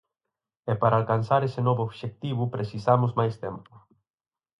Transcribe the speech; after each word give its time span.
E 0.71 0.73
para 0.81 0.97
alcanzar 1.01 1.41
ese 1.43 1.61
novo 1.67 1.81
obxectivo 1.87 2.51
precisamos 2.55 3.11
máis 3.19 3.35
tempo. 3.45 3.73